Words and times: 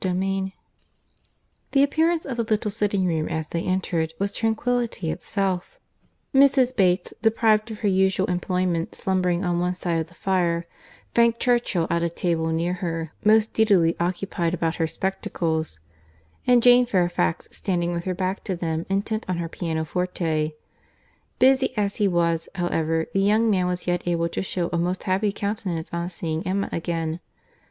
CHAPTER 0.03 0.19
X 0.23 0.51
The 1.73 1.83
appearance 1.83 2.25
of 2.25 2.37
the 2.37 2.43
little 2.43 2.71
sitting 2.71 3.05
room 3.05 3.29
as 3.29 3.49
they 3.49 3.61
entered, 3.61 4.13
was 4.17 4.33
tranquillity 4.35 5.11
itself; 5.11 5.77
Mrs. 6.33 6.75
Bates, 6.75 7.13
deprived 7.21 7.69
of 7.69 7.81
her 7.81 7.87
usual 7.87 8.25
employment, 8.25 8.95
slumbering 8.95 9.43
on 9.45 9.59
one 9.59 9.75
side 9.75 9.99
of 9.99 10.07
the 10.07 10.15
fire, 10.15 10.65
Frank 11.13 11.37
Churchill, 11.37 11.85
at 11.91 12.01
a 12.01 12.09
table 12.09 12.47
near 12.47 12.73
her, 12.81 13.11
most 13.23 13.53
deedily 13.53 13.95
occupied 13.99 14.55
about 14.55 14.77
her 14.77 14.87
spectacles, 14.87 15.79
and 16.47 16.63
Jane 16.63 16.87
Fairfax, 16.87 17.47
standing 17.51 17.91
with 17.91 18.05
her 18.05 18.15
back 18.15 18.43
to 18.45 18.55
them, 18.55 18.87
intent 18.89 19.23
on 19.29 19.37
her 19.37 19.47
pianoforte. 19.49 20.53
Busy 21.37 21.77
as 21.77 21.97
he 21.97 22.07
was, 22.07 22.49
however, 22.55 23.05
the 23.13 23.19
young 23.21 23.51
man 23.51 23.67
was 23.67 23.85
yet 23.85 24.07
able 24.07 24.29
to 24.29 24.41
shew 24.41 24.67
a 24.73 24.79
most 24.79 25.03
happy 25.03 25.31
countenance 25.31 25.91
on 25.93 26.09
seeing 26.09 26.41
Emma 26.47 26.69
again. 26.71 27.19